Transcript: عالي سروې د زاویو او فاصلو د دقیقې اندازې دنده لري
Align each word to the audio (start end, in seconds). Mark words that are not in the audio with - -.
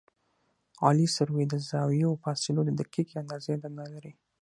عالي 0.83 1.07
سروې 1.17 1.45
د 1.49 1.55
زاویو 1.69 2.09
او 2.11 2.21
فاصلو 2.23 2.61
د 2.65 2.71
دقیقې 2.79 3.15
اندازې 3.23 3.51
دنده 3.63 3.85
لري 3.93 4.13